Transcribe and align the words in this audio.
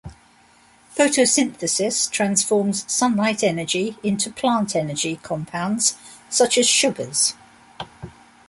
Photosynthesis 0.97 2.09
transforms 2.09 2.91
sunlight 2.91 3.43
energy 3.43 3.97
into 4.01 4.31
plant 4.31 4.75
energy 4.75 5.17
compounds 5.21 5.95
such 6.27 6.57
as 6.57 6.67
sugars. 6.67 7.35